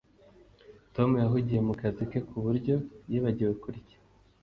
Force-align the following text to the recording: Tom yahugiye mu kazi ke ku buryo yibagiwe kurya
Tom 0.95 1.09
yahugiye 1.23 1.59
mu 1.67 1.73
kazi 1.81 2.03
ke 2.11 2.19
ku 2.29 2.37
buryo 2.45 2.75
yibagiwe 3.09 3.53
kurya 3.63 3.97